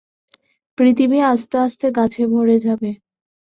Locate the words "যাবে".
2.59-2.89